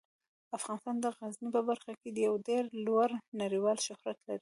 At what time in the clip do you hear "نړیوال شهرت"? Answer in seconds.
3.41-4.17